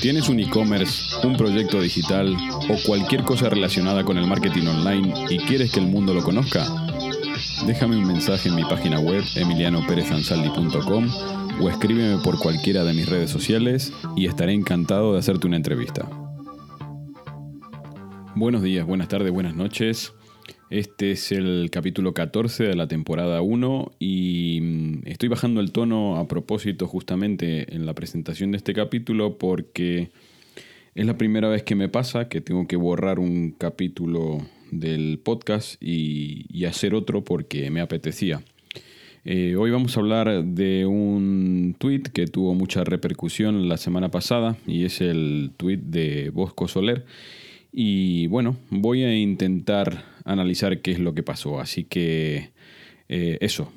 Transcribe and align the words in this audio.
¿Tienes 0.00 0.30
un 0.30 0.40
e-commerce, 0.40 1.14
un 1.26 1.36
proyecto 1.36 1.78
digital 1.78 2.34
o 2.70 2.76
cualquier 2.86 3.22
cosa 3.22 3.50
relacionada 3.50 4.02
con 4.02 4.16
el 4.16 4.26
marketing 4.26 4.66
online 4.66 5.26
y 5.28 5.38
quieres 5.40 5.72
que 5.72 5.80
el 5.80 5.88
mundo 5.88 6.14
lo 6.14 6.22
conozca? 6.22 6.66
Déjame 7.66 7.96
un 7.96 8.06
mensaje 8.06 8.48
en 8.48 8.54
mi 8.54 8.64
página 8.64 8.98
web 8.98 9.22
emilianoperezansaldi.com 9.36 11.10
o 11.60 11.68
escríbeme 11.68 12.22
por 12.22 12.38
cualquiera 12.38 12.82
de 12.84 12.94
mis 12.94 13.10
redes 13.10 13.30
sociales 13.30 13.92
y 14.16 14.26
estaré 14.26 14.54
encantado 14.54 15.12
de 15.12 15.18
hacerte 15.18 15.46
una 15.46 15.56
entrevista. 15.56 16.08
Buenos 18.34 18.62
días, 18.62 18.86
buenas 18.86 19.08
tardes, 19.08 19.30
buenas 19.30 19.54
noches. 19.54 20.14
Este 20.70 21.10
es 21.10 21.32
el 21.32 21.68
capítulo 21.70 22.14
14 22.14 22.64
de 22.64 22.76
la 22.76 22.86
temporada 22.86 23.42
1 23.42 23.92
y 23.98 24.60
mm, 24.62 25.00
estoy 25.06 25.28
bajando 25.28 25.60
el 25.60 25.72
tono 25.72 26.16
a 26.16 26.28
propósito 26.28 26.86
justamente 26.86 27.74
en 27.74 27.86
la 27.86 27.94
presentación 27.94 28.52
de 28.52 28.58
este 28.58 28.72
capítulo 28.72 29.36
porque 29.36 30.10
es 30.94 31.06
la 31.06 31.18
primera 31.18 31.48
vez 31.48 31.62
que 31.62 31.74
me 31.74 31.88
pasa 31.88 32.28
que 32.28 32.40
tengo 32.40 32.68
que 32.68 32.76
borrar 32.76 33.18
un 33.18 33.52
capítulo 33.52 34.38
del 34.70 35.18
podcast 35.18 35.82
y, 35.82 36.64
hacer 36.66 36.94
otro 36.94 37.24
porque 37.24 37.70
me 37.70 37.80
apetecía. 37.80 38.42
Eh, 39.24 39.56
hoy 39.56 39.70
vamos 39.70 39.96
a 39.96 40.00
hablar 40.00 40.44
de 40.44 40.86
un 40.86 41.74
tweet 41.78 42.02
que 42.12 42.26
tuvo 42.26 42.54
mucha 42.54 42.84
repercusión 42.84 43.68
la 43.68 43.76
semana 43.76 44.10
pasada 44.10 44.56
y 44.66 44.84
es 44.84 45.00
el 45.00 45.50
tweet 45.56 45.78
de 45.78 46.30
Bosco 46.30 46.68
Soler. 46.68 47.04
Y 47.72 48.26
bueno, 48.28 48.56
voy 48.70 49.02
a 49.04 49.16
intentar 49.16 50.04
analizar 50.30 50.80
qué 50.80 50.92
es 50.92 50.98
lo 50.98 51.14
que 51.14 51.22
pasó. 51.22 51.60
Así 51.60 51.84
que 51.84 52.52
eh, 53.08 53.38
eso. 53.40 53.72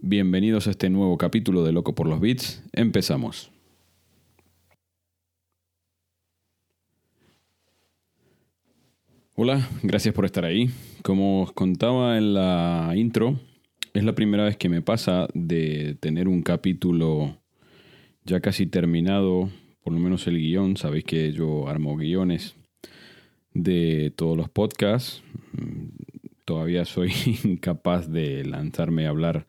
Bienvenidos 0.00 0.66
a 0.66 0.70
este 0.70 0.90
nuevo 0.90 1.16
capítulo 1.18 1.64
de 1.64 1.72
Loco 1.72 1.94
por 1.94 2.06
los 2.06 2.20
Beats. 2.20 2.62
Empezamos. 2.72 3.50
Hola, 9.34 9.66
gracias 9.82 10.14
por 10.14 10.26
estar 10.26 10.44
ahí. 10.44 10.70
Como 11.02 11.42
os 11.42 11.52
contaba 11.52 12.18
en 12.18 12.34
la 12.34 12.92
intro, 12.94 13.40
es 13.94 14.04
la 14.04 14.14
primera 14.14 14.44
vez 14.44 14.56
que 14.58 14.68
me 14.68 14.82
pasa 14.82 15.28
de 15.32 15.96
tener 16.00 16.28
un 16.28 16.42
capítulo 16.42 17.38
ya 18.24 18.40
casi 18.40 18.66
terminado, 18.66 19.48
por 19.82 19.94
lo 19.94 19.98
menos 19.98 20.26
el 20.26 20.36
guion. 20.36 20.76
Sabéis 20.76 21.04
que 21.04 21.32
yo 21.32 21.68
armo 21.68 21.96
guiones 21.96 22.54
de 23.54 24.12
todos 24.14 24.36
los 24.36 24.50
podcasts. 24.50 25.22
Todavía 26.60 26.84
soy 26.84 27.10
incapaz 27.44 28.12
de 28.12 28.44
lanzarme 28.44 29.06
a 29.06 29.08
hablar 29.08 29.46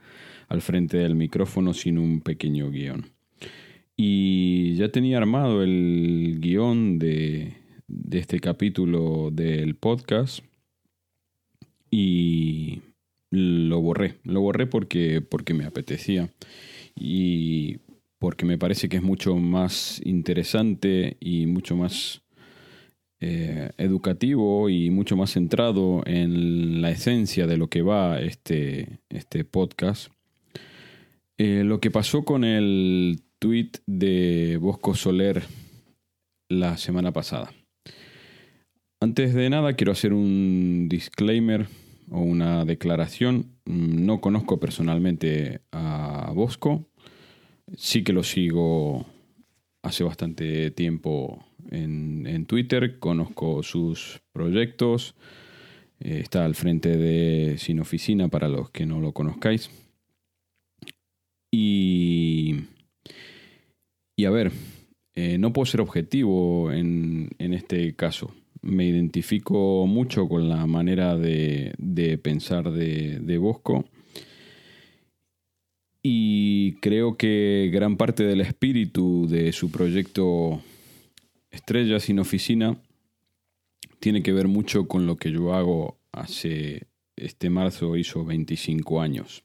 al 0.47 0.61
frente 0.61 0.95
del 0.95 1.13
micrófono 1.15 1.73
sin 1.73 1.97
un 1.97 2.21
pequeño 2.21 2.71
guion. 2.71 3.07
Y 3.97 4.75
ya 4.75 4.93
tenía 4.93 5.17
armado 5.17 5.61
el 5.61 6.37
guion 6.39 6.99
de, 6.99 7.57
de 7.89 8.17
este 8.17 8.39
capítulo 8.39 9.29
del 9.29 9.75
podcast 9.75 10.39
y 11.89 12.79
lo 13.29 13.81
borré. 13.81 14.15
Lo 14.23 14.39
borré 14.39 14.65
porque, 14.65 15.19
porque 15.19 15.53
me 15.53 15.65
apetecía 15.65 16.29
y 16.95 17.79
porque 18.19 18.45
me 18.45 18.57
parece 18.57 18.87
que 18.87 18.95
es 18.95 19.03
mucho 19.03 19.35
más 19.35 20.01
interesante 20.05 21.17
y 21.19 21.45
mucho 21.45 21.75
más 21.75 22.20
eh, 23.23 23.69
educativo 23.77 24.67
y 24.67 24.89
mucho 24.89 25.15
más 25.15 25.33
centrado 25.33 26.01
en 26.07 26.81
la 26.81 26.89
esencia 26.89 27.45
de 27.45 27.55
lo 27.55 27.67
que 27.67 27.83
va 27.83 28.19
este, 28.19 28.97
este 29.09 29.45
podcast. 29.45 30.11
Eh, 31.37 31.63
lo 31.63 31.79
que 31.79 31.91
pasó 31.91 32.23
con 32.23 32.43
el 32.43 33.21
tweet 33.37 33.69
de 33.85 34.57
Bosco 34.59 34.95
Soler 34.95 35.43
la 36.49 36.77
semana 36.77 37.11
pasada. 37.11 37.53
Antes 38.99 39.35
de 39.35 39.51
nada 39.51 39.73
quiero 39.73 39.91
hacer 39.91 40.13
un 40.13 40.87
disclaimer 40.89 41.67
o 42.09 42.21
una 42.21 42.65
declaración. 42.65 43.51
No 43.65 44.19
conozco 44.19 44.59
personalmente 44.59 45.61
a 45.71 46.31
Bosco. 46.33 46.87
Sí 47.77 48.03
que 48.03 48.13
lo 48.13 48.23
sigo 48.23 49.05
hace 49.83 50.03
bastante 50.03 50.71
tiempo 50.71 51.45
en, 51.71 52.45
Twitter. 52.45 52.99
Conozco 52.99 53.63
sus 53.63 54.21
proyectos. 54.33 55.15
Eh, 55.99 56.19
está 56.21 56.45
al 56.45 56.55
frente 56.55 56.97
de 56.97 57.57
Sin 57.57 57.79
Oficina 57.79 58.27
para 58.27 58.47
los 58.47 58.69
que 58.69 58.85
no 58.85 58.99
lo 58.99 59.13
conozcáis. 59.13 59.69
Y, 61.51 62.55
y 64.15 64.25
a 64.25 64.29
ver, 64.29 64.51
eh, 65.15 65.37
no 65.37 65.51
puedo 65.53 65.65
ser 65.65 65.81
objetivo 65.81 66.71
en, 66.71 67.29
en 67.39 67.53
este 67.53 67.95
caso 67.95 68.33
me 68.61 68.85
identifico 68.85 69.85
mucho 69.87 70.27
con 70.27 70.47
la 70.47 70.65
manera 70.67 71.17
de, 71.17 71.73
de 71.77 72.17
pensar 72.17 72.71
de, 72.71 73.19
de, 73.19 73.37
Bosco 73.37 73.85
y 76.03 76.73
creo 76.73 77.17
que 77.17 77.69
gran 77.73 77.97
parte 77.97 78.23
del 78.23 78.41
espíritu 78.41 79.27
de 79.27 79.51
su 79.51 79.71
proyecto 79.71 80.61
Estrella 81.51 81.99
sin 81.99 82.19
oficina 82.19 82.77
tiene 83.99 84.23
que 84.23 84.33
ver 84.33 84.47
mucho 84.47 84.87
con 84.87 85.05
lo 85.05 85.17
que 85.17 85.31
yo 85.31 85.53
hago 85.53 85.97
hace 86.11 86.87
este 87.15 87.49
marzo 87.49 87.97
hizo 87.97 88.25
25 88.25 89.01
años. 89.01 89.43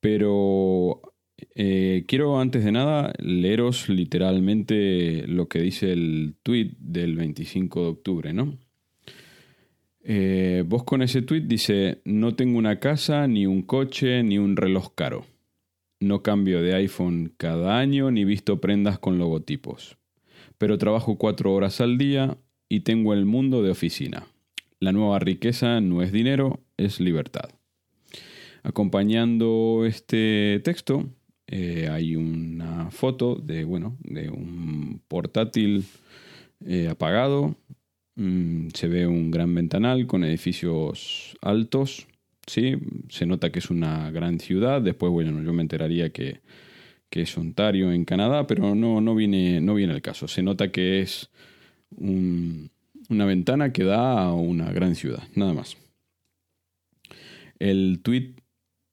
Pero 0.00 1.00
eh, 1.54 2.04
quiero 2.06 2.40
antes 2.40 2.64
de 2.64 2.72
nada 2.72 3.12
leeros 3.18 3.88
literalmente 3.88 5.26
lo 5.26 5.48
que 5.48 5.60
dice 5.60 5.92
el 5.92 6.34
tweet 6.42 6.72
del 6.78 7.16
25 7.16 7.82
de 7.82 7.88
octubre, 7.88 8.32
¿no? 8.32 8.58
Eh, 10.08 10.62
vos 10.66 10.84
con 10.84 11.02
ese 11.02 11.22
tweet 11.22 11.42
dice, 11.42 12.00
no 12.04 12.36
tengo 12.36 12.58
una 12.58 12.78
casa, 12.78 13.26
ni 13.26 13.46
un 13.46 13.62
coche, 13.62 14.22
ni 14.22 14.38
un 14.38 14.56
reloj 14.56 14.94
caro. 14.94 15.26
No 15.98 16.22
cambio 16.22 16.62
de 16.62 16.74
iPhone 16.74 17.32
cada 17.36 17.78
año, 17.78 18.10
ni 18.10 18.24
visto 18.24 18.60
prendas 18.60 19.00
con 19.00 19.18
logotipos. 19.18 19.98
Pero 20.58 20.78
trabajo 20.78 21.18
cuatro 21.18 21.52
horas 21.52 21.80
al 21.80 21.98
día 21.98 22.38
y 22.68 22.80
tengo 22.80 23.12
el 23.12 23.26
mundo 23.26 23.62
de 23.62 23.70
oficina. 23.70 24.26
La 24.80 24.92
nueva 24.92 25.18
riqueza 25.18 25.80
no 25.80 26.02
es 26.02 26.12
dinero, 26.12 26.60
es 26.76 27.00
libertad. 27.00 27.50
Acompañando 28.62 29.84
este 29.86 30.60
texto 30.64 31.08
eh, 31.46 31.88
hay 31.90 32.16
una 32.16 32.90
foto 32.90 33.36
de, 33.36 33.64
bueno, 33.64 33.96
de 34.00 34.28
un 34.30 35.00
portátil 35.06 35.84
eh, 36.64 36.88
apagado. 36.88 37.56
Mm, 38.16 38.68
se 38.74 38.88
ve 38.88 39.06
un 39.06 39.30
gran 39.30 39.54
ventanal 39.54 40.06
con 40.06 40.24
edificios 40.24 41.36
altos. 41.42 42.08
¿sí? 42.46 42.76
Se 43.08 43.26
nota 43.26 43.52
que 43.52 43.60
es 43.60 43.70
una 43.70 44.10
gran 44.10 44.40
ciudad. 44.40 44.82
Después, 44.82 45.12
bueno, 45.12 45.42
yo 45.42 45.52
me 45.52 45.62
enteraría 45.62 46.10
que, 46.10 46.40
que 47.16 47.22
es 47.22 47.38
Ontario 47.38 47.92
en 47.92 48.04
Canadá, 48.04 48.46
pero 48.46 48.74
no, 48.74 49.00
no, 49.00 49.14
viene, 49.14 49.60
no 49.60 49.74
viene 49.74 49.94
el 49.94 50.02
caso. 50.02 50.28
Se 50.28 50.42
nota 50.42 50.70
que 50.70 51.00
es 51.00 51.30
un, 51.90 52.70
una 53.08 53.24
ventana 53.24 53.72
que 53.72 53.84
da 53.84 54.22
a 54.22 54.32
una 54.34 54.70
gran 54.72 54.94
ciudad, 54.94 55.22
nada 55.34 55.54
más. 55.54 55.76
El 57.58 58.00
tweet 58.02 58.34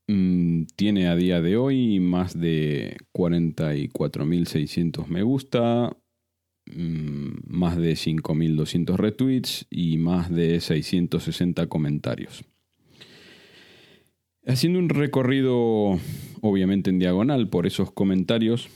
Mm, 0.08 0.66
tiene 0.76 1.08
a 1.08 1.16
día 1.16 1.42
de 1.42 1.56
hoy 1.56 2.00
más 2.02 2.38
de 2.38 2.98
44.600 3.14 5.08
me 5.08 5.24
gusta, 5.24 5.96
mm, 6.66 7.30
más 7.48 7.78
de 7.78 7.96
5.200 7.96 8.98
retweets 8.98 9.66
y 9.70 9.98
más 9.98 10.30
de 10.30 10.60
660 10.60 11.68
comentarios. 11.68 12.44
Haciendo 14.46 14.80
un 14.80 14.90
recorrido 14.90 16.00
obviamente 16.42 16.90
en 16.90 17.00
diagonal 17.00 17.48
por 17.50 17.66
esos 17.66 17.92
comentarios, 17.92 18.70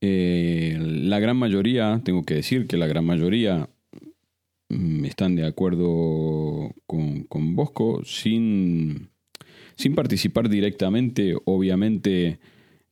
eh, 0.00 0.78
la 0.80 1.18
gran 1.18 1.36
mayoría, 1.36 2.00
tengo 2.04 2.24
que 2.24 2.34
decir 2.34 2.66
que 2.66 2.78
la 2.78 2.86
gran 2.86 3.04
mayoría 3.04 3.68
mm, 4.70 5.04
están 5.04 5.36
de 5.36 5.46
acuerdo 5.46 6.74
con, 6.86 7.24
con 7.24 7.54
Bosco 7.54 8.02
sin 8.04 9.10
sin 9.80 9.94
participar 9.94 10.50
directamente, 10.50 11.34
obviamente, 11.46 12.38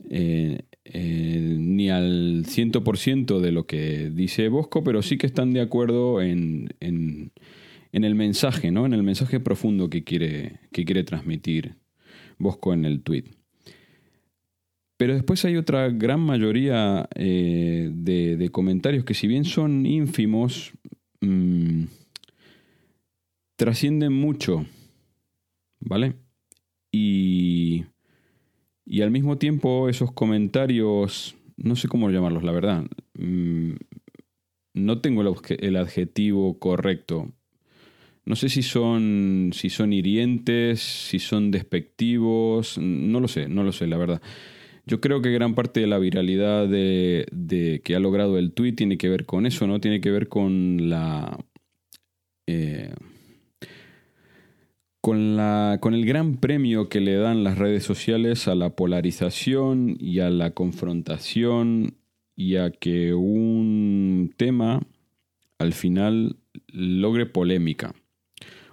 eh, 0.08 0.62
eh, 0.84 1.56
ni 1.58 1.90
al 1.90 2.44
100% 2.46 3.40
de 3.40 3.52
lo 3.52 3.66
que 3.66 4.08
dice 4.10 4.48
Bosco, 4.48 4.82
pero 4.82 5.02
sí 5.02 5.18
que 5.18 5.26
están 5.26 5.52
de 5.52 5.60
acuerdo 5.60 6.22
en, 6.22 6.70
en, 6.80 7.32
el 7.92 8.14
mensaje, 8.14 8.70
¿no? 8.70 8.86
En 8.86 8.92
el 8.92 9.02
mensaje 9.02 9.40
profundo 9.40 9.90
que 9.90 10.04
quiere, 10.04 10.60
que 10.72 10.84
quiere 10.84 11.04
transmitir 11.04 11.76
Bosco 12.38 12.72
en 12.72 12.84
el 12.84 13.02
tweet. 13.02 13.24
Pero 14.96 15.14
después 15.14 15.44
hay 15.44 15.56
otra 15.56 15.88
gran 15.90 16.20
mayoría 16.20 17.08
eh, 17.14 17.90
de, 17.92 18.48
comentarios 18.50 19.04
que 19.04 19.14
si 19.14 19.26
bien 19.26 19.44
son 19.44 19.86
ínfimos, 19.86 20.72
mm, 21.20 21.84
trascienden 23.56 24.12
mucho, 24.12 24.66
¿vale? 25.80 26.14
Y, 26.90 27.84
y 28.84 29.02
al 29.02 29.10
mismo 29.10 29.38
tiempo 29.38 29.88
esos 29.88 30.10
comentarios, 30.12 31.36
no 31.56 31.76
sé 31.76 31.88
cómo 31.88 32.10
llamarlos, 32.10 32.42
la 32.42 32.52
verdad, 32.52 32.84
mm, 33.14 33.74
no 34.74 35.00
tengo 35.00 35.22
el, 35.48 35.76
adjetivo 35.76 36.58
correcto. 36.58 37.32
No 38.28 38.36
sé 38.36 38.50
si 38.50 38.62
son, 38.62 39.52
si 39.54 39.70
son 39.70 39.90
hirientes, 39.94 40.80
si 40.80 41.18
son 41.18 41.50
despectivos, 41.50 42.76
no 42.76 43.20
lo 43.20 43.26
sé, 43.26 43.48
no 43.48 43.64
lo 43.64 43.72
sé, 43.72 43.86
la 43.86 43.96
verdad. 43.96 44.20
Yo 44.84 45.00
creo 45.00 45.22
que 45.22 45.30
gran 45.32 45.54
parte 45.54 45.80
de 45.80 45.86
la 45.86 45.96
viralidad 45.96 46.68
de, 46.68 47.80
que 47.82 47.96
ha 47.96 47.98
logrado 47.98 48.36
el 48.36 48.52
tweet 48.52 48.74
tiene 48.74 48.98
que 48.98 49.08
ver 49.08 49.24
con 49.24 49.46
eso, 49.46 49.66
¿no? 49.66 49.80
Tiene 49.80 50.02
que 50.02 50.10
ver 50.10 50.28
con 50.28 50.90
la. 50.90 51.42
Eh, 52.46 52.92
con, 55.00 55.34
la, 55.38 55.78
con 55.80 55.94
el 55.94 56.04
gran 56.04 56.36
premio 56.36 56.90
que 56.90 57.00
le 57.00 57.14
dan 57.14 57.44
las 57.44 57.56
redes 57.56 57.82
sociales 57.82 58.46
a 58.46 58.54
la 58.54 58.76
polarización 58.76 59.96
y 59.98 60.18
a 60.18 60.28
la 60.28 60.50
confrontación 60.50 61.94
y 62.36 62.56
a 62.56 62.72
que 62.72 63.14
un 63.14 64.34
tema 64.36 64.82
al 65.58 65.72
final 65.72 66.36
logre 66.66 67.24
polémica. 67.24 67.94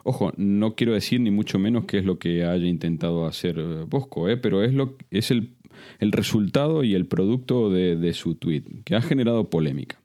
Ojo, 0.08 0.32
no 0.38 0.76
quiero 0.76 0.94
decir 0.94 1.20
ni 1.20 1.32
mucho 1.32 1.58
menos 1.58 1.86
que 1.86 1.98
es 1.98 2.06
lo 2.06 2.20
que 2.20 2.46
haya 2.46 2.68
intentado 2.68 3.26
hacer 3.26 3.58
Bosco, 3.88 4.30
¿eh? 4.30 4.38
pero 4.38 4.64
es, 4.64 4.74
lo, 4.74 4.98
es 5.10 5.32
el 5.32 5.56
el 6.00 6.12
resultado 6.12 6.84
y 6.84 6.96
el 6.96 7.08
producto 7.08 7.70
de, 7.70 8.14
su 8.14 8.36
tweet, 8.36 8.64
que 8.84 8.96
ha 8.96 9.02
generado 9.02 9.50
polémica. 9.50 10.02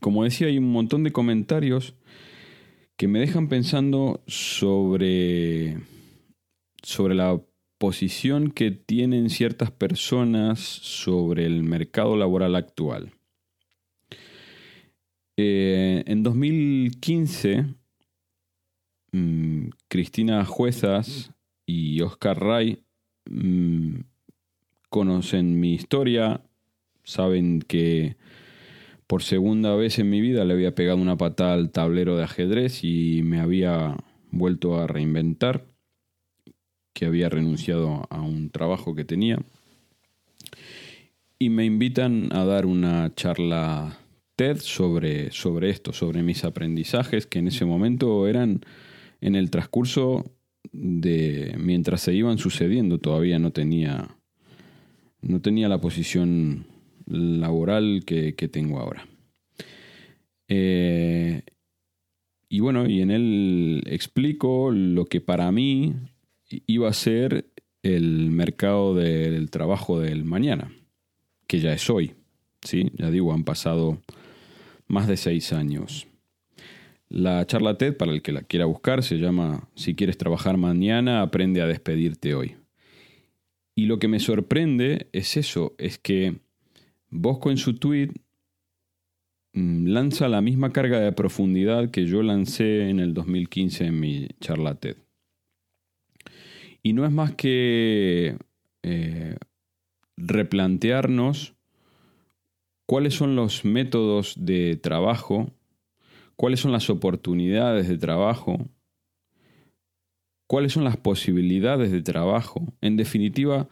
Como 0.00 0.24
decía, 0.24 0.48
hay 0.48 0.58
un 0.58 0.70
montón 0.70 1.04
de 1.04 1.12
comentarios 1.12 1.94
que 2.96 3.08
me 3.08 3.20
dejan 3.20 3.48
pensando 3.48 4.22
sobre, 4.26 5.78
sobre 6.82 7.14
la 7.14 7.40
posición 7.78 8.50
que 8.50 8.70
tienen 8.70 9.30
ciertas 9.30 9.70
personas 9.70 10.60
sobre 10.60 11.46
el 11.46 11.62
mercado 11.62 12.16
laboral 12.16 12.54
actual. 12.54 13.12
Eh, 15.36 16.04
en 16.06 16.22
2015, 16.22 17.64
mm, 19.12 19.68
Cristina 19.88 20.44
Juezas 20.44 21.32
y 21.66 22.00
Oscar 22.00 22.40
Ray 22.40 22.82
mm, 23.30 24.00
conocen 24.88 25.60
mi 25.60 25.74
historia, 25.74 26.42
saben 27.04 27.60
que 27.60 28.16
por 29.06 29.22
segunda 29.22 29.74
vez 29.74 29.98
en 29.98 30.10
mi 30.10 30.20
vida 30.20 30.44
le 30.44 30.54
había 30.54 30.74
pegado 30.74 30.98
una 30.98 31.16
patada 31.16 31.54
al 31.54 31.70
tablero 31.70 32.16
de 32.16 32.24
ajedrez 32.24 32.82
y 32.82 33.22
me 33.22 33.40
había 33.40 33.96
vuelto 34.30 34.78
a 34.78 34.86
reinventar, 34.86 35.66
que 36.94 37.06
había 37.06 37.28
renunciado 37.28 38.06
a 38.10 38.20
un 38.20 38.50
trabajo 38.50 38.94
que 38.94 39.04
tenía. 39.04 39.38
Y 41.38 41.50
me 41.50 41.64
invitan 41.64 42.28
a 42.32 42.44
dar 42.44 42.66
una 42.66 43.14
charla 43.14 43.98
TED 44.36 44.58
sobre, 44.58 45.30
sobre 45.30 45.70
esto, 45.70 45.92
sobre 45.92 46.22
mis 46.22 46.44
aprendizajes, 46.44 47.26
que 47.26 47.38
en 47.38 47.48
ese 47.48 47.64
momento 47.64 48.26
eran 48.28 48.64
en 49.22 49.36
el 49.36 49.50
transcurso 49.50 50.30
de 50.72 51.54
mientras 51.58 52.02
se 52.02 52.12
iban 52.12 52.38
sucediendo, 52.38 52.98
todavía 52.98 53.38
no 53.38 53.52
tenía 53.52 54.16
no 55.22 55.40
tenía 55.40 55.68
la 55.68 55.80
posición 55.80 56.66
laboral 57.06 58.02
que, 58.04 58.32
tengo 58.50 58.80
ahora. 58.80 59.06
Eh, 60.48 61.42
y 62.48 62.60
bueno, 62.60 62.88
y 62.88 63.00
en 63.00 63.10
él 63.12 63.82
explico 63.86 64.72
lo 64.72 65.06
que 65.06 65.20
para 65.20 65.50
mí 65.52 65.94
iba 66.66 66.88
a 66.88 66.92
ser 66.92 67.46
el 67.82 68.30
mercado 68.30 68.94
del 68.94 69.50
trabajo 69.50 70.00
del 70.00 70.24
mañana, 70.24 70.72
que 71.46 71.60
ya 71.60 71.72
es 71.72 71.88
hoy. 71.88 72.14
¿sí? 72.62 72.90
Ya 72.96 73.10
digo, 73.10 73.32
han 73.32 73.44
pasado 73.44 74.02
más 74.88 75.06
de 75.06 75.16
seis 75.16 75.52
años. 75.52 76.06
La 77.12 77.46
charla 77.46 77.76
TED, 77.76 77.94
para 77.94 78.10
el 78.10 78.22
que 78.22 78.32
la 78.32 78.40
quiera 78.40 78.64
buscar, 78.64 79.02
se 79.02 79.16
llama 79.16 79.68
Si 79.74 79.94
quieres 79.94 80.16
trabajar 80.16 80.56
mañana, 80.56 81.20
aprende 81.20 81.60
a 81.60 81.66
despedirte 81.66 82.34
hoy. 82.34 82.56
Y 83.74 83.84
lo 83.84 83.98
que 83.98 84.08
me 84.08 84.18
sorprende 84.18 85.08
es 85.12 85.36
eso, 85.36 85.74
es 85.76 85.98
que 85.98 86.40
Bosco 87.10 87.50
en 87.50 87.58
su 87.58 87.74
tweet 87.74 88.12
mm, 89.52 89.88
lanza 89.88 90.26
la 90.30 90.40
misma 90.40 90.72
carga 90.72 91.00
de 91.00 91.12
profundidad 91.12 91.90
que 91.90 92.06
yo 92.06 92.22
lancé 92.22 92.88
en 92.88 92.98
el 92.98 93.12
2015 93.12 93.84
en 93.84 94.00
mi 94.00 94.28
charla 94.40 94.76
TED. 94.76 94.96
Y 96.82 96.94
no 96.94 97.04
es 97.04 97.12
más 97.12 97.34
que 97.34 98.38
eh, 98.82 99.36
replantearnos 100.16 101.56
cuáles 102.86 103.12
son 103.12 103.36
los 103.36 103.66
métodos 103.66 104.34
de 104.38 104.76
trabajo, 104.76 105.52
cuáles 106.42 106.58
son 106.58 106.72
las 106.72 106.90
oportunidades 106.90 107.86
de 107.86 107.96
trabajo, 107.98 108.68
cuáles 110.48 110.72
son 110.72 110.82
las 110.82 110.96
posibilidades 110.96 111.92
de 111.92 112.02
trabajo, 112.02 112.74
en 112.80 112.96
definitiva, 112.96 113.68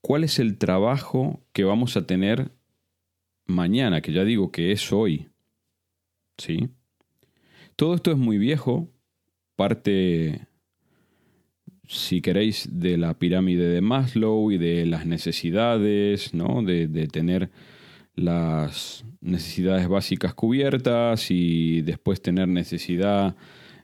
cuál 0.00 0.24
es 0.24 0.40
el 0.40 0.58
trabajo 0.58 1.40
que 1.52 1.62
vamos 1.62 1.96
a 1.96 2.08
tener 2.08 2.50
mañana, 3.46 4.00
que 4.00 4.12
ya 4.12 4.24
digo 4.24 4.50
que 4.50 4.72
es 4.72 4.92
hoy. 4.92 5.28
¿Sí? 6.38 6.70
Todo 7.76 7.94
esto 7.94 8.10
es 8.10 8.18
muy 8.18 8.36
viejo, 8.36 8.88
parte, 9.54 10.48
si 11.86 12.20
queréis, 12.20 12.68
de 12.72 12.98
la 12.98 13.16
pirámide 13.16 13.68
de 13.68 13.80
Maslow 13.80 14.50
y 14.50 14.58
de 14.58 14.86
las 14.86 15.06
necesidades, 15.06 16.34
¿no? 16.34 16.64
de, 16.64 16.88
de 16.88 17.06
tener 17.06 17.52
las 18.14 19.04
necesidades 19.20 19.88
básicas 19.88 20.34
cubiertas 20.34 21.30
y 21.30 21.82
después 21.82 22.20
tener 22.20 22.48
necesidad 22.48 23.36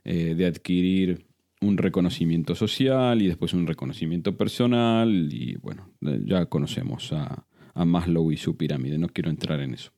eh, 0.05 0.35
de 0.35 0.47
adquirir 0.47 1.27
un 1.61 1.77
reconocimiento 1.77 2.55
social 2.55 3.21
y 3.23 3.27
después 3.27 3.53
un 3.53 3.67
reconocimiento 3.67 4.37
personal 4.37 5.33
y 5.33 5.57
bueno, 5.57 5.93
ya 6.01 6.47
conocemos 6.47 7.13
a, 7.13 7.47
a 7.75 7.85
Maslow 7.85 8.31
y 8.31 8.37
su 8.37 8.57
pirámide, 8.57 8.99
no 8.99 9.09
quiero 9.09 9.31
entrar 9.31 9.61
en 9.61 9.75
eso. 9.75 9.93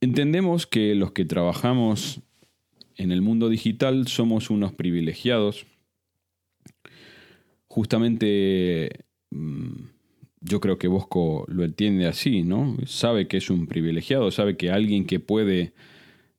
Entendemos 0.00 0.66
que 0.66 0.94
los 0.94 1.12
que 1.12 1.24
trabajamos 1.24 2.20
en 2.96 3.12
el 3.12 3.22
mundo 3.22 3.48
digital 3.48 4.08
somos 4.08 4.50
unos 4.50 4.72
privilegiados. 4.72 5.66
Justamente 7.66 9.04
mm, 9.30 9.91
yo 10.42 10.60
creo 10.60 10.78
que 10.78 10.88
Bosco 10.88 11.44
lo 11.48 11.64
entiende 11.64 12.06
así, 12.06 12.42
¿no? 12.42 12.76
Sabe 12.86 13.28
que 13.28 13.36
es 13.36 13.50
un 13.50 13.66
privilegiado, 13.66 14.30
sabe 14.30 14.56
que 14.56 14.70
alguien 14.70 15.06
que 15.06 15.20
puede 15.20 15.72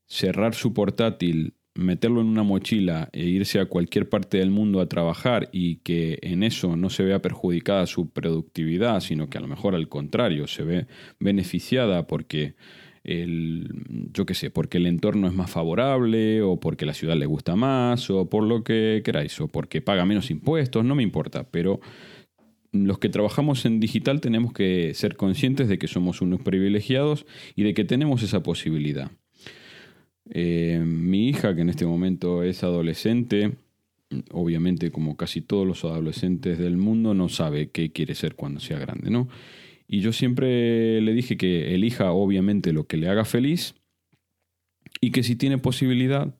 cerrar 0.05 0.53
su 0.53 0.73
portátil 0.73 1.53
meterlo 1.75 2.21
en 2.21 2.27
una 2.27 2.43
mochila 2.43 3.09
e 3.13 3.25
irse 3.25 3.59
a 3.59 3.65
cualquier 3.65 4.07
parte 4.07 4.37
del 4.37 4.51
mundo 4.51 4.79
a 4.79 4.87
trabajar 4.87 5.49
y 5.51 5.77
que 5.77 6.19
en 6.21 6.43
eso 6.43 6.75
no 6.75 6.89
se 6.89 7.03
vea 7.03 7.21
perjudicada 7.21 7.87
su 7.87 8.09
productividad, 8.09 8.99
sino 8.99 9.29
que 9.29 9.37
a 9.37 9.41
lo 9.41 9.47
mejor 9.47 9.73
al 9.73 9.89
contrario 9.89 10.47
se 10.47 10.63
ve 10.63 10.87
beneficiada 11.19 12.05
porque 12.05 12.55
el, 13.03 13.67
yo 14.13 14.25
qué 14.25 14.33
sé, 14.33 14.49
porque 14.49 14.77
el 14.77 14.85
entorno 14.85 15.27
es 15.27 15.33
más 15.33 15.49
favorable 15.49 16.41
o 16.41 16.59
porque 16.59 16.85
la 16.85 16.93
ciudad 16.93 17.15
le 17.15 17.25
gusta 17.25 17.55
más 17.55 18.09
o 18.09 18.29
por 18.29 18.43
lo 18.43 18.63
que 18.63 19.01
queráis 19.03 19.39
o 19.41 19.47
porque 19.47 19.81
paga 19.81 20.05
menos 20.05 20.29
impuestos, 20.29 20.85
no 20.85 20.95
me 20.95 21.03
importa, 21.03 21.49
pero 21.49 21.79
los 22.73 22.97
que 22.97 23.07
trabajamos 23.07 23.65
en 23.65 23.79
digital 23.79 24.19
tenemos 24.19 24.51
que 24.51 24.93
ser 24.95 25.15
conscientes 25.15 25.69
de 25.69 25.77
que 25.77 25.87
somos 25.87 26.21
unos 26.21 26.41
privilegiados 26.41 27.25
y 27.55 27.63
de 27.63 27.73
que 27.73 27.85
tenemos 27.85 28.23
esa 28.23 28.41
posibilidad. 28.41 29.11
Eh, 30.29 30.81
mi 30.83 31.29
hija, 31.29 31.53
que 31.55 31.61
en 31.61 31.69
este 31.69 31.85
momento 31.85 32.43
es 32.43 32.63
adolescente, 32.63 33.53
obviamente 34.31 34.91
como 34.91 35.15
casi 35.15 35.41
todos 35.41 35.67
los 35.67 35.85
adolescentes 35.85 36.57
del 36.57 36.77
mundo, 36.77 37.13
no 37.13 37.29
sabe 37.29 37.69
qué 37.69 37.91
quiere 37.91 38.15
ser 38.15 38.35
cuando 38.35 38.59
sea 38.59 38.79
grande, 38.79 39.11
¿no? 39.11 39.29
Y 39.87 39.99
yo 39.99 40.11
siempre 40.11 40.99
le 41.01 41.13
dije 41.13 41.37
que 41.37 41.75
elija 41.75 42.11
obviamente 42.11 42.73
lo 42.73 42.87
que 42.87 42.97
le 42.97 43.07
haga 43.07 43.25
feliz 43.25 43.75
y 44.99 45.11
que 45.11 45.21
si 45.21 45.35
tiene 45.35 45.59
posibilidad, 45.59 46.35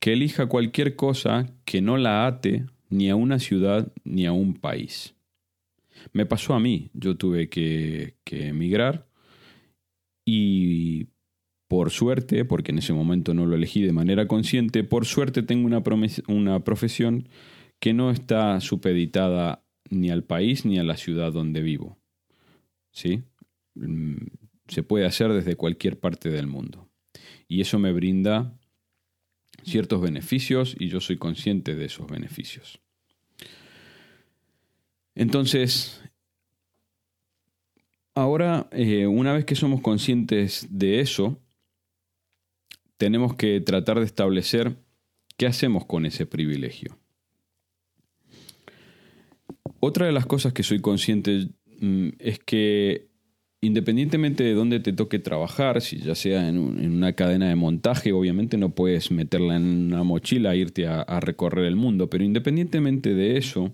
que 0.00 0.14
elija 0.14 0.46
cualquier 0.46 0.96
cosa 0.96 1.54
que 1.64 1.80
no 1.80 1.96
la 1.98 2.26
ate 2.26 2.64
ni 2.90 3.10
a 3.10 3.14
una 3.14 3.38
ciudad 3.38 3.92
ni 4.04 4.26
a 4.26 4.32
un 4.32 4.54
país. 4.54 5.14
Me 6.12 6.26
pasó 6.26 6.54
a 6.54 6.60
mí, 6.60 6.90
yo 6.94 7.16
tuve 7.16 7.48
que, 7.48 8.16
emigrar 8.26 9.08
y 10.24 11.08
por 11.68 11.90
suerte, 11.90 12.44
porque 12.44 12.72
en 12.72 12.78
ese 12.78 12.92
momento 12.92 13.34
no 13.34 13.46
lo 13.46 13.56
elegí 13.56 13.82
de 13.82 13.92
manera 13.92 14.26
consciente, 14.26 14.84
por 14.84 15.06
suerte 15.06 15.42
tengo 15.42 15.66
una, 15.66 15.82
una 16.28 16.64
profesión 16.64 17.28
que 17.80 17.94
no 17.94 18.10
está 18.10 18.60
supeditada 18.60 19.64
ni 19.90 20.10
al 20.10 20.24
país 20.24 20.64
ni 20.64 20.78
a 20.78 20.84
la 20.84 20.96
ciudad 20.96 21.32
donde 21.32 21.62
vivo. 21.62 21.98
¿Sí? 22.92 23.22
Mm, 23.74 24.16
se 24.68 24.82
puede 24.82 25.06
hacer 25.06 25.32
desde 25.32 25.56
cualquier 25.56 25.98
parte 25.98 26.30
del 26.30 26.46
mundo. 26.46 26.90
Y 27.48 27.60
eso 27.60 27.78
me 27.78 27.92
brinda 27.92 28.58
ciertos 29.64 30.00
beneficios 30.00 30.74
y 30.78 30.88
yo 30.88 31.00
soy 31.00 31.16
consciente 31.16 31.74
de 31.74 31.86
esos 31.86 32.06
beneficios. 32.06 32.80
Entonces, 35.14 36.00
ahora, 38.14 38.68
eh, 38.72 39.06
una 39.06 39.32
vez 39.32 39.44
que 39.44 39.54
somos 39.54 39.80
conscientes 39.80 40.66
de 40.70 41.00
eso, 41.00 41.38
tenemos 42.96 43.34
que 43.34 43.60
tratar 43.60 43.98
de 43.98 44.06
establecer 44.06 44.76
qué 45.36 45.46
hacemos 45.46 45.84
con 45.84 46.06
ese 46.06 46.24
privilegio. 46.24 46.96
Otra 49.80 50.06
de 50.06 50.12
las 50.12 50.26
cosas 50.26 50.52
que 50.52 50.62
soy 50.62 50.80
consciente 50.80 51.48
mm, 51.80 52.10
es 52.18 52.38
que 52.38 53.08
independientemente 53.60 54.42
de 54.44 54.54
dónde 54.54 54.80
te 54.80 54.92
toque 54.92 55.18
trabajar, 55.18 55.80
si 55.82 55.98
ya 55.98 56.14
sea 56.14 56.48
en, 56.48 56.58
una 56.58 57.12
cadena 57.12 57.48
de 57.48 57.54
montaje, 57.54 58.12
obviamente 58.12 58.56
no 58.56 58.70
puedes 58.70 59.10
meterla 59.10 59.56
en 59.56 59.86
una 59.92 60.02
mochila 60.02 60.54
e 60.54 60.58
irte 60.58 60.86
a 60.86 61.20
recorrer 61.20 61.66
el 61.66 61.76
mundo, 61.76 62.10
pero 62.10 62.24
independientemente 62.24 63.14
de 63.14 63.36
eso, 63.36 63.72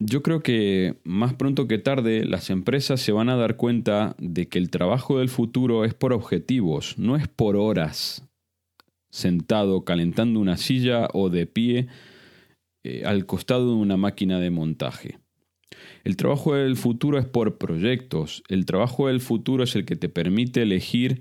yo 0.00 0.22
creo 0.22 0.42
que 0.42 0.96
más 1.04 1.34
pronto 1.34 1.68
que 1.68 1.78
tarde 1.78 2.24
las 2.24 2.48
empresas 2.48 3.00
se 3.00 3.12
van 3.12 3.28
a 3.28 3.36
dar 3.36 3.56
cuenta 3.56 4.16
de 4.18 4.48
que 4.48 4.58
el 4.58 4.70
trabajo 4.70 5.18
del 5.18 5.28
futuro 5.28 5.84
es 5.84 5.92
por 5.92 6.14
objetivos, 6.14 6.98
no 6.98 7.16
es 7.16 7.28
por 7.28 7.56
horas 7.56 8.26
sentado 9.10 9.84
calentando 9.84 10.40
una 10.40 10.56
silla 10.56 11.08
o 11.12 11.28
de 11.28 11.46
pie 11.46 11.88
eh, 12.82 13.02
al 13.04 13.26
costado 13.26 13.68
de 13.68 13.74
una 13.74 13.96
máquina 13.96 14.40
de 14.40 14.50
montaje. 14.50 15.18
El 16.02 16.16
trabajo 16.16 16.54
del 16.54 16.76
futuro 16.76 17.18
es 17.18 17.26
por 17.26 17.58
proyectos, 17.58 18.42
el 18.48 18.64
trabajo 18.64 19.08
del 19.08 19.20
futuro 19.20 19.64
es 19.64 19.76
el 19.76 19.84
que 19.84 19.96
te 19.96 20.08
permite 20.08 20.62
elegir 20.62 21.20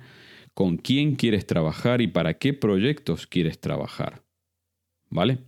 con 0.54 0.78
quién 0.78 1.16
quieres 1.16 1.46
trabajar 1.46 2.02
y 2.02 2.08
para 2.08 2.36
qué 2.36 2.54
proyectos 2.54 3.28
quieres 3.28 3.60
trabajar. 3.60 4.24
¿Vale? 5.10 5.40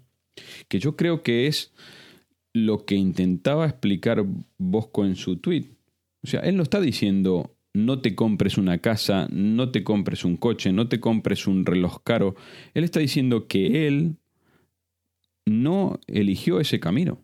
Que 0.67 0.79
yo 0.79 0.95
creo 0.95 1.23
que 1.23 1.47
es 1.47 1.71
lo 2.53 2.85
que 2.85 2.95
intentaba 2.95 3.65
explicar 3.65 4.25
Bosco 4.57 5.05
en 5.05 5.15
su 5.15 5.37
tweet. 5.37 5.65
O 6.23 6.27
sea, 6.27 6.41
él 6.41 6.57
no 6.57 6.63
está 6.63 6.79
diciendo 6.79 7.55
no 7.73 8.01
te 8.01 8.15
compres 8.15 8.57
una 8.57 8.79
casa, 8.79 9.27
no 9.31 9.71
te 9.71 9.83
compres 9.83 10.25
un 10.25 10.37
coche, 10.37 10.71
no 10.71 10.87
te 10.87 10.99
compres 10.99 11.47
un 11.47 11.65
reloj 11.65 12.01
caro. 12.03 12.35
Él 12.73 12.83
está 12.83 12.99
diciendo 12.99 13.47
que 13.47 13.87
él 13.87 14.17
no 15.45 15.99
eligió 16.07 16.59
ese 16.59 16.79
camino. 16.79 17.21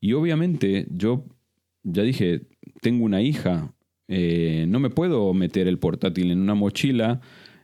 Y 0.00 0.14
obviamente 0.14 0.86
yo 0.90 1.26
ya 1.82 2.02
dije, 2.02 2.46
tengo 2.80 3.04
una 3.04 3.22
hija, 3.22 3.74
eh, 4.08 4.64
no 4.68 4.80
me 4.80 4.90
puedo 4.90 5.32
meter 5.34 5.68
el 5.68 5.78
portátil 5.78 6.30
en 6.30 6.40
una 6.40 6.54
mochila 6.54 7.20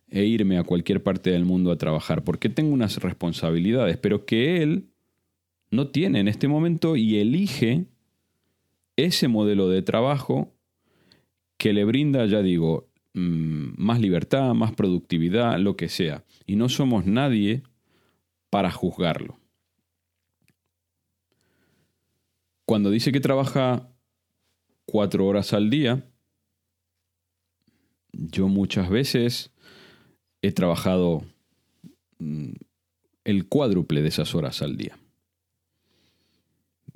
e 0.08 0.24
irme 0.24 0.58
a 0.58 0.64
cualquier 0.64 1.02
parte 1.02 1.30
del 1.30 1.44
mundo 1.44 1.70
a 1.70 1.78
trabajar, 1.78 2.24
porque 2.24 2.48
tengo 2.48 2.72
unas 2.72 2.98
responsabilidades, 2.98 3.96
pero 3.96 4.24
que 4.24 4.62
él 4.62 4.88
no 5.70 5.88
tiene 5.88 6.20
en 6.20 6.28
este 6.28 6.48
momento 6.48 6.96
y 6.96 7.18
elige 7.18 7.86
ese 8.96 9.28
modelo 9.28 9.68
de 9.68 9.82
trabajo 9.82 10.54
que 11.56 11.72
le 11.72 11.84
brinda, 11.84 12.26
ya 12.26 12.42
digo, 12.42 12.88
mm, 13.14 13.74
más 13.76 14.00
libertad, 14.00 14.54
más 14.54 14.72
productividad, 14.72 15.58
lo 15.58 15.76
que 15.76 15.88
sea. 15.88 16.24
Y 16.46 16.56
no 16.56 16.68
somos 16.68 17.06
nadie 17.06 17.62
para 18.50 18.70
juzgarlo. 18.70 19.38
Cuando 22.64 22.90
dice 22.90 23.12
que 23.12 23.20
trabaja 23.20 23.90
cuatro 24.84 25.26
horas 25.26 25.52
al 25.52 25.70
día, 25.70 26.04
yo 28.12 28.48
muchas 28.48 28.88
veces 28.88 29.52
he 30.42 30.52
trabajado 30.52 31.24
mm, 32.18 32.52
el 33.24 33.46
cuádruple 33.48 34.02
de 34.02 34.08
esas 34.08 34.34
horas 34.34 34.62
al 34.62 34.76
día 34.76 34.98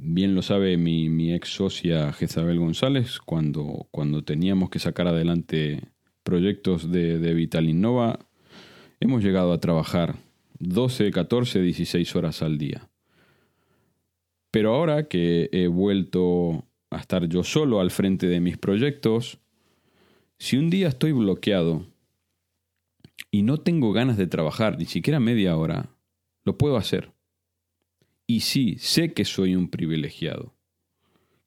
bien 0.02 0.34
lo 0.34 0.42
sabe 0.42 0.76
mi, 0.76 1.32
ex 1.32 1.48
socia 1.48 2.12
Jezabel 2.12 2.58
González, 2.58 3.18
cuando, 3.18 3.86
cuando 3.90 4.24
teníamos 4.24 4.70
que 4.70 4.78
sacar 4.78 5.06
adelante 5.06 5.88
proyectos 6.22 6.90
de, 6.90 7.18
de 7.18 7.34
Vital 7.34 7.68
Innova, 7.68 8.18
hemos 9.00 9.22
llegado 9.22 9.52
a 9.52 9.60
trabajar 9.60 10.16
12, 10.58 11.10
14, 11.10 11.60
16 11.60 12.16
horas 12.16 12.42
al 12.42 12.58
día. 12.58 12.90
Pero 14.50 14.74
ahora 14.74 15.08
que 15.08 15.48
he 15.52 15.66
vuelto 15.66 16.64
a 16.90 16.98
estar 16.98 17.26
yo 17.26 17.42
solo 17.42 17.80
al 17.80 17.90
frente 17.90 18.26
de 18.26 18.40
mis 18.40 18.58
proyectos, 18.58 19.38
si 20.38 20.56
un 20.56 20.70
día 20.70 20.88
estoy 20.88 21.12
bloqueado 21.12 21.86
y 23.30 23.42
no 23.42 23.58
tengo 23.58 23.92
ganas 23.92 24.16
de 24.16 24.26
trabajar 24.26 24.78
ni 24.78 24.84
siquiera 24.84 25.20
media 25.20 25.56
hora, 25.56 25.88
lo 26.44 26.58
puedo 26.58 26.76
hacer. 26.76 27.12
Y 28.26 28.40
sí, 28.40 28.76
sé 28.78 29.12
que 29.12 29.24
soy 29.24 29.56
un 29.56 29.68
privilegiado, 29.68 30.54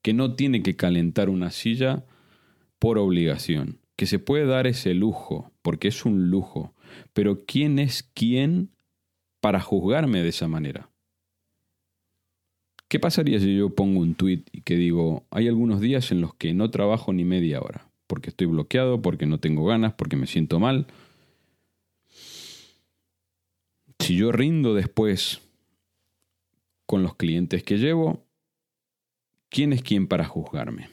que 0.02 0.12
no 0.12 0.34
tiene 0.34 0.62
que 0.62 0.76
calentar 0.76 1.28
una 1.28 1.50
silla 1.50 2.04
por 2.78 2.98
obligación, 2.98 3.80
que 3.96 4.06
se 4.06 4.18
puede 4.18 4.46
dar 4.46 4.66
ese 4.66 4.94
lujo, 4.94 5.52
porque 5.62 5.88
es 5.88 6.04
un 6.04 6.30
lujo, 6.30 6.74
pero 7.12 7.44
¿quién 7.46 7.78
es 7.78 8.02
quién 8.14 8.70
para 9.40 9.60
juzgarme 9.60 10.22
de 10.22 10.28
esa 10.28 10.48
manera? 10.48 10.90
¿Qué 12.88 13.00
pasaría 13.00 13.40
si 13.40 13.56
yo 13.56 13.74
pongo 13.74 14.00
un 14.00 14.14
tweet 14.14 14.44
y 14.52 14.60
que 14.60 14.76
digo, 14.76 15.26
hay 15.30 15.48
algunos 15.48 15.80
días 15.80 16.12
en 16.12 16.20
los 16.20 16.34
que 16.34 16.54
no 16.54 16.70
trabajo 16.70 17.12
ni 17.12 17.24
media 17.24 17.60
hora, 17.60 17.90
porque 18.06 18.30
estoy 18.30 18.46
bloqueado, 18.46 19.02
porque 19.02 19.26
no 19.26 19.40
tengo 19.40 19.64
ganas, 19.64 19.94
porque 19.94 20.16
me 20.16 20.28
siento 20.28 20.60
mal? 20.60 20.86
Si 23.98 24.16
yo 24.16 24.30
rindo 24.30 24.74
después 24.74 25.40
con 26.86 27.02
los 27.02 27.16
clientes 27.16 27.62
que 27.62 27.78
llevo, 27.78 28.24
¿quién 29.50 29.72
es 29.72 29.82
quién 29.82 30.06
para 30.06 30.24
juzgarme? 30.24 30.88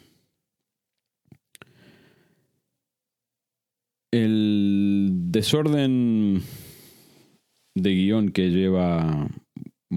El 4.11 5.09
desorden 5.31 6.41
de 7.75 7.89
guion 7.95 8.29
que 8.29 8.49
lleva 8.49 9.29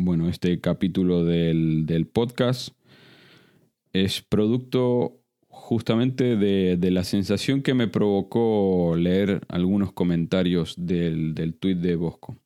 bueno, 0.04 0.28
este 0.28 0.60
capítulo 0.60 1.24
del, 1.24 1.86
del 1.86 2.06
podcast 2.06 2.70
es 3.92 4.20
producto 4.20 5.22
justamente 5.48 6.36
de, 6.36 6.76
de, 6.76 6.90
la 6.90 7.02
sensación 7.02 7.62
que 7.62 7.74
me 7.74 7.88
provocó 7.88 8.94
leer 8.96 9.40
algunos 9.48 9.92
comentarios 9.92 10.74
del, 10.76 11.34
del 11.34 11.54
tuit 11.54 11.78
de 11.78 11.96
Bosco. 11.96 12.36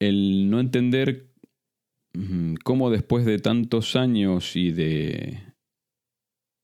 El 0.00 0.50
no 0.50 0.58
entender 0.58 1.31
cómo 2.64 2.90
después 2.90 3.24
de 3.24 3.38
tantos 3.38 3.96
años 3.96 4.56
y 4.56 4.70
de, 4.72 5.42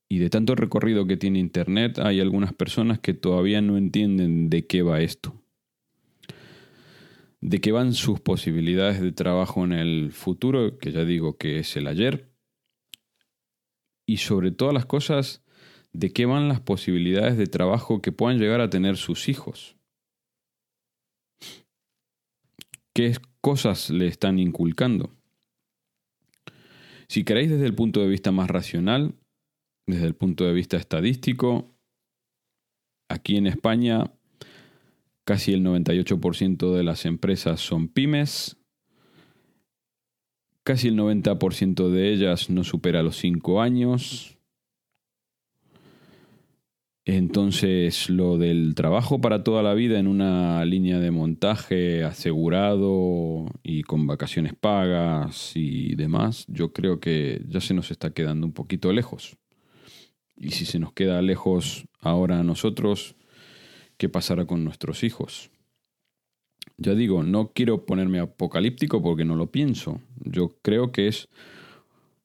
y 0.08 0.18
de 0.18 0.30
tanto 0.30 0.54
recorrido 0.54 1.06
que 1.06 1.16
tiene 1.16 1.38
Internet, 1.38 1.98
hay 1.98 2.20
algunas 2.20 2.52
personas 2.52 2.98
que 2.98 3.14
todavía 3.14 3.60
no 3.60 3.76
entienden 3.76 4.50
de 4.50 4.66
qué 4.66 4.82
va 4.82 5.00
esto. 5.00 5.42
De 7.40 7.60
qué 7.60 7.72
van 7.72 7.92
sus 7.92 8.20
posibilidades 8.20 9.00
de 9.00 9.12
trabajo 9.12 9.64
en 9.64 9.72
el 9.72 10.12
futuro, 10.12 10.78
que 10.78 10.92
ya 10.92 11.04
digo 11.04 11.36
que 11.36 11.58
es 11.58 11.76
el 11.76 11.86
ayer. 11.86 12.32
Y 14.06 14.18
sobre 14.18 14.50
todas 14.50 14.74
las 14.74 14.86
cosas, 14.86 15.44
de 15.92 16.12
qué 16.12 16.26
van 16.26 16.48
las 16.48 16.60
posibilidades 16.60 17.36
de 17.36 17.46
trabajo 17.46 18.00
que 18.00 18.12
puedan 18.12 18.38
llegar 18.38 18.60
a 18.60 18.70
tener 18.70 18.96
sus 18.96 19.28
hijos. 19.28 19.76
¿Qué 22.94 23.16
cosas 23.40 23.90
le 23.90 24.06
están 24.08 24.38
inculcando? 24.38 25.17
Si 27.08 27.24
queréis 27.24 27.50
desde 27.50 27.66
el 27.66 27.74
punto 27.74 28.00
de 28.00 28.08
vista 28.08 28.32
más 28.32 28.48
racional, 28.48 29.14
desde 29.86 30.06
el 30.06 30.14
punto 30.14 30.44
de 30.44 30.52
vista 30.52 30.76
estadístico, 30.76 31.74
aquí 33.08 33.36
en 33.36 33.46
España 33.46 34.12
casi 35.24 35.52
el 35.52 35.62
98% 35.62 36.74
de 36.74 36.82
las 36.82 37.04
empresas 37.04 37.60
son 37.60 37.88
pymes, 37.88 38.56
casi 40.62 40.88
el 40.88 40.96
90% 40.96 41.90
de 41.90 42.12
ellas 42.12 42.50
no 42.50 42.64
supera 42.64 43.02
los 43.02 43.16
5 43.16 43.60
años, 43.60 44.37
Entonces, 47.10 48.10
lo 48.10 48.36
del 48.36 48.74
trabajo 48.74 49.18
para 49.18 49.42
toda 49.42 49.62
la 49.62 49.72
vida 49.72 49.98
en 49.98 50.08
una 50.08 50.62
línea 50.66 50.98
de 50.98 51.10
montaje 51.10 52.04
asegurado 52.04 53.46
y 53.62 53.82
con 53.84 54.06
vacaciones 54.06 54.52
pagas 54.52 55.52
y 55.54 55.94
demás, 55.94 56.44
yo 56.48 56.74
creo 56.74 57.00
que 57.00 57.40
ya 57.48 57.62
se 57.62 57.72
nos 57.72 57.90
está 57.90 58.10
quedando 58.10 58.46
un 58.46 58.52
poquito 58.52 58.92
lejos. 58.92 59.38
Y 60.36 60.50
si 60.50 60.66
se 60.66 60.78
nos 60.78 60.92
queda 60.92 61.22
lejos 61.22 61.86
ahora 61.98 62.40
a 62.40 62.44
nosotros, 62.44 63.16
¿qué 63.96 64.10
pasará 64.10 64.44
con 64.44 64.62
nuestros 64.62 65.02
hijos? 65.02 65.50
Ya 66.76 66.94
digo, 66.94 67.22
no 67.22 67.52
quiero 67.54 67.86
ponerme 67.86 68.18
apocalíptico 68.18 69.00
porque 69.00 69.24
no 69.24 69.34
lo 69.34 69.50
pienso. 69.50 70.02
Yo 70.26 70.58
creo 70.60 70.92
que 70.92 71.08
es 71.08 71.30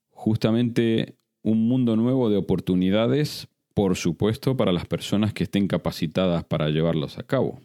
justamente 0.10 1.16
un 1.42 1.70
mundo 1.70 1.96
nuevo 1.96 2.30
de 2.30 2.36
oportunidades 2.36 3.48
por 3.74 3.96
supuesto, 3.96 4.56
para 4.56 4.72
las 4.72 4.86
personas 4.86 5.34
que 5.34 5.44
estén 5.44 5.68
capacitadas 5.68 6.44
para 6.44 6.70
llevarlos 6.70 7.18
a 7.18 7.24
cabo. 7.24 7.60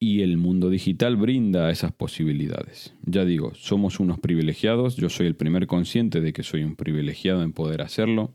Y 0.00 0.22
el 0.22 0.36
mundo 0.36 0.70
digital 0.70 1.16
brinda 1.16 1.70
esas 1.70 1.92
posibilidades. 1.92 2.94
Ya 3.04 3.24
digo, 3.24 3.54
somos 3.54 3.98
unos 3.98 4.20
privilegiados, 4.20 4.96
yo 4.96 5.08
soy 5.08 5.26
el 5.26 5.34
primer 5.34 5.66
consciente 5.66 6.20
de 6.20 6.32
que 6.32 6.44
soy 6.44 6.62
un 6.62 6.76
privilegiado 6.76 7.42
en 7.42 7.52
poder 7.52 7.82
hacerlo, 7.82 8.32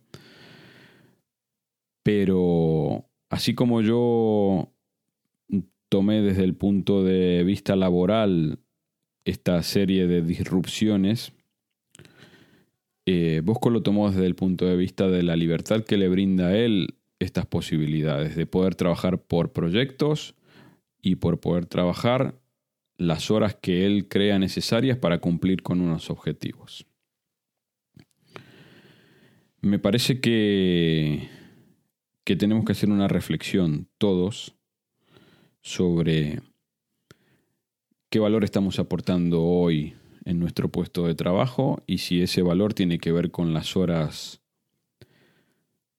pero 2.03 3.09
así 3.29 3.55
como 3.55 3.81
yo 3.81 4.73
tomé 5.87 6.21
desde 6.21 6.43
el 6.43 6.55
punto 6.55 7.03
de 7.03 7.43
vista 7.45 7.75
laboral 7.75 8.59
esta 9.25 9.63
serie 9.63 10.05
de 10.07 10.21
disrupciones, 10.21 11.33
eh, 13.05 13.41
Bosco 13.43 13.69
lo 13.69 13.83
tomó 13.83 14.09
desde 14.09 14.25
el 14.25 14.35
punto 14.35 14.65
de 14.65 14.77
vista 14.77 15.07
de 15.07 15.23
la 15.23 15.35
libertad 15.35 15.83
que 15.83 15.97
le 15.97 16.07
brinda 16.07 16.47
a 16.47 16.57
él 16.57 16.95
estas 17.19 17.45
posibilidades 17.45 18.35
de 18.35 18.45
poder 18.45 18.75
trabajar 18.75 19.21
por 19.21 19.51
proyectos 19.51 20.35
y 21.01 21.15
por 21.15 21.39
poder 21.39 21.65
trabajar 21.65 22.39
las 22.97 23.31
horas 23.31 23.55
que 23.55 23.85
él 23.85 24.07
crea 24.07 24.39
necesarias 24.39 24.97
para 24.97 25.19
cumplir 25.19 25.63
con 25.63 25.81
unos 25.81 26.09
objetivos. 26.09 26.85
Me 29.61 29.79
parece 29.79 30.19
que, 30.19 31.29
que 32.23 32.35
tenemos 32.35 32.65
que 32.65 32.73
hacer 32.73 32.89
una 32.89 33.07
reflexión 33.07 33.87
todos 33.97 34.55
sobre 35.61 36.41
qué 38.09 38.19
valor 38.19 38.43
estamos 38.43 38.79
aportando 38.79 39.41
hoy 39.43 39.95
en 40.25 40.39
nuestro 40.39 40.69
puesto 40.69 41.07
de 41.07 41.15
trabajo 41.15 41.81
y 41.87 41.99
si 41.99 42.21
ese 42.21 42.41
valor 42.41 42.73
tiene 42.73 42.99
que 42.99 43.11
ver 43.11 43.31
con 43.31 43.53
las 43.53 43.75
horas 43.75 44.41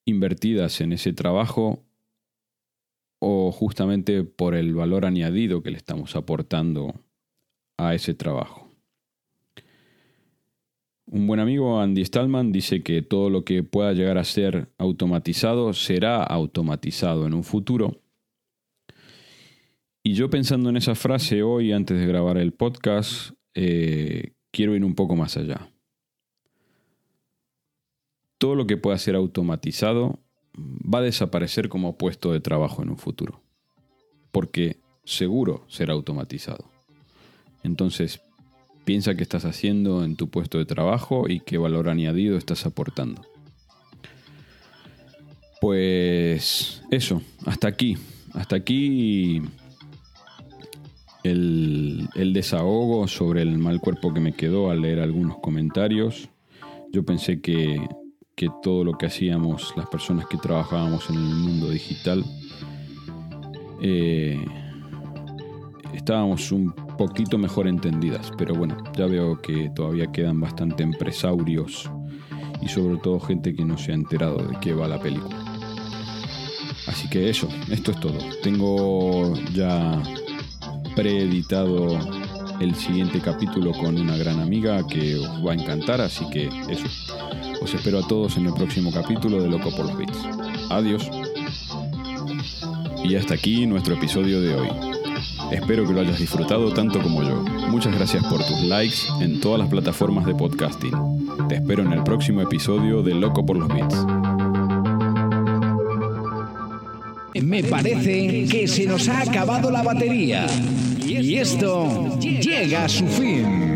invertidas 0.05 0.81
en 0.81 0.93
ese 0.93 1.13
trabajo 1.13 1.83
o 3.19 3.53
justamente 3.53 4.23
por 4.23 4.55
el 4.55 4.75
valor 4.75 5.07
añadido 5.07 5.63
que 5.63 5.71
le 5.71 5.79
estamos 5.79 6.15
aportando 6.17 6.95
a 7.79 7.95
ese 7.95 8.15
trabajo. 8.15 8.69
Un 11.07 11.27
buen 11.27 11.41
amigo, 11.41 11.81
Andy 11.81 12.05
Stallman, 12.05 12.51
dice 12.51 12.83
que 12.83 13.03
todo 13.03 13.31
lo 13.31 13.45
que 13.45 13.63
pueda 13.63 13.93
llegar 13.93 14.19
a 14.19 14.25
ser 14.25 14.69
automatizado 14.79 15.73
será 15.73 16.23
automatizado 16.23 17.27
en 17.27 17.35
un 17.35 17.45
futuro. 17.45 18.01
Y 20.03 20.15
yo 20.15 20.29
pensando 20.29 20.71
en 20.71 20.77
esa 20.77 20.95
frase 20.95 21.43
hoy, 21.43 21.73
antes 21.73 21.99
de 21.99 22.07
grabar 22.07 22.37
el 22.39 22.53
podcast, 22.53 23.33
eh, 23.55 24.33
quiero 24.51 24.75
ir 24.75 24.85
un 24.85 24.95
poco 24.95 25.17
más 25.17 25.37
allá. 25.37 25.69
Todo 28.39 28.55
lo 28.55 28.67
que 28.67 28.77
pueda 28.77 28.99
ser 28.99 29.15
automatizado 29.15 30.19
va 30.57 30.99
a 30.99 31.03
desaparecer 31.03 31.69
como 31.69 31.97
puesto 31.97 32.33
de 32.33 32.41
trabajo 32.41 32.83
en 32.83 32.91
un 32.91 32.99
futuro. 32.99 33.41
Porque 34.31 34.79
seguro 35.05 35.65
será 35.69 35.95
automatizado. 35.95 36.71
Entonces, 37.63 38.21
piensa 38.85 39.15
qué 39.15 39.23
estás 39.23 39.45
haciendo 39.45 40.05
en 40.05 40.17
tu 40.17 40.29
puesto 40.29 40.59
de 40.59 40.67
trabajo 40.67 41.29
y 41.29 41.41
qué 41.41 41.59
valor 41.59 41.89
añadido 41.89 42.37
estás 42.37 42.67
aportando. 42.67 43.23
Pues 45.61 46.83
eso, 46.91 47.23
hasta 47.47 47.69
aquí. 47.69 47.97
Hasta 48.35 48.57
aquí 48.57 49.43
el, 51.25 52.33
desahogo 52.33 53.09
sobre 53.09 53.43
el 53.43 53.59
mal 53.59 53.81
cuerpo 53.81 54.13
que 54.13 54.21
me 54.21 54.35
quedó 54.35 54.71
al 54.71 54.83
leer 54.83 55.01
algunos 55.01 55.39
comentarios. 55.39 56.29
Yo 56.93 57.05
pensé 57.05 57.41
que, 57.41 57.81
todo 58.63 58.85
lo 58.85 58.99
que 58.99 59.07
hacíamos 59.07 59.73
las 59.75 59.87
personas 59.87 60.27
que 60.27 60.37
trabajábamos 60.37 61.09
en 61.09 61.17
el 61.17 61.23
mundo 61.23 61.71
digital 61.71 62.23
eh, 63.81 64.45
estábamos 65.95 66.53
un 66.53 66.75
poquito 66.99 67.39
mejor 67.39 67.69
entendidas, 67.69 68.31
pero 68.37 68.55
bueno, 68.55 68.77
ya 68.95 69.07
veo 69.07 69.41
que 69.41 69.71
todavía 69.75 70.13
quedan 70.13 70.41
bastante 70.41 70.83
empresarios 70.83 71.91
y 72.61 72.69
sobre 72.69 72.99
todo 72.99 73.19
gente 73.19 73.55
que 73.55 73.65
no 73.65 73.79
se 73.79 73.93
ha 73.93 73.95
enterado 73.95 74.37
de 74.37 74.59
qué 74.61 74.75
va 74.75 74.89
la 74.89 75.01
película. 75.01 75.43
Así 76.87 77.09
que 77.09 77.31
eso, 77.31 77.49
esto 77.71 77.93
es 77.93 78.01
todo. 78.01 78.19
Tengo 78.43 79.33
ya 79.55 80.03
preeditado 80.95 81.99
el 82.61 82.75
siguiente 82.75 83.21
capítulo 83.21 83.73
con 83.73 83.99
una 83.99 84.17
gran 84.17 84.41
amiga 84.41 84.87
que 84.87 85.17
os 85.17 85.45
va 85.45 85.53
a 85.53 85.55
encantar, 85.55 86.01
así 86.01 86.25
que 86.31 86.49
eso. 86.69 86.87
Os 87.61 87.75
espero 87.75 87.99
a 87.99 88.07
todos 88.07 88.37
en 88.37 88.47
el 88.47 88.55
próximo 88.55 88.93
capítulo 88.93 89.43
de 89.43 89.49
Loco 89.49 89.71
por 89.75 89.87
los 89.87 89.97
Beats. 89.97 90.19
Adiós. 90.71 91.11
Y 93.05 93.17
hasta 93.17 93.35
aquí 93.35 93.67
nuestro 93.67 93.95
episodio 93.95 94.41
de 94.41 94.55
hoy. 94.55 94.69
Espero 95.51 95.87
que 95.87 95.93
lo 95.93 96.01
hayas 96.01 96.19
disfrutado 96.19 96.73
tanto 96.73 97.01
como 97.01 97.23
yo. 97.23 97.43
Muchas 97.69 97.95
gracias 97.95 98.25
por 98.25 98.39
tus 98.45 98.63
likes 98.63 98.97
en 99.21 99.41
todas 99.41 99.61
las 99.61 99.69
plataformas 99.69 100.27
de 100.27 100.35
podcasting. 100.35 100.93
Te 101.49 101.57
espero 101.57 101.83
en 101.83 101.93
el 101.93 102.03
próximo 102.03 102.41
episodio 102.41 103.03
de 103.03 103.15
Loco 103.15 103.45
por 103.45 103.57
los 103.57 103.69
Beats. 103.69 104.07
Me 107.43 107.65
parece 107.65 108.47
que 108.47 108.67
se 108.69 108.87
nos 108.87 109.09
ha 109.09 109.21
acabado 109.21 109.71
la 109.71 109.83
batería. 109.83 110.47
Y 111.23 111.39
esto 111.39 112.19
llega 112.19 112.85
a 112.85 112.89
su 112.89 113.07
fin. 113.07 113.74